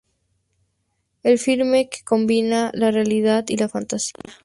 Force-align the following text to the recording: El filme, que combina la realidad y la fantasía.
El 1.21 1.37
filme, 1.37 1.87
que 1.87 2.03
combina 2.03 2.71
la 2.73 2.89
realidad 2.89 3.45
y 3.49 3.57
la 3.57 3.69
fantasía. 3.69 4.15